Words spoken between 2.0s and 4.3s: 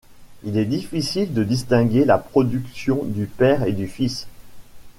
la production du père et du fils.